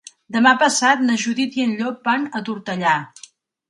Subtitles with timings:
[0.37, 3.01] Demà passat na Judit i en Llop van a Tortellà.